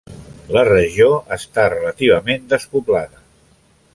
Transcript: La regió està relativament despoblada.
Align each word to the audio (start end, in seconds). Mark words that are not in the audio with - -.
La 0.55 0.63
regió 0.69 1.09
està 1.37 1.67
relativament 1.75 2.51
despoblada. 2.55 3.23